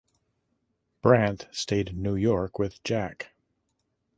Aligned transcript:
Brandt 1.03 1.47
stayed 1.51 1.89
in 1.89 2.01
New 2.01 2.15
York 2.15 2.57
with 2.57 2.83
Jack. 2.83 3.33